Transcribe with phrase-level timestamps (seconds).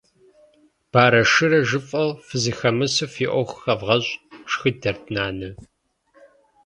[0.91, 4.19] Барэ-шырэ жыфӏэу фызэхэмысу фи ӏуэху хэвгъэщӏ,-
[4.51, 5.49] шхыдэрт нанэ.